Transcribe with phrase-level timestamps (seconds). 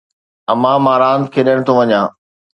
[0.51, 2.05] امان مان راند کيڏڻ ٿو وڃان.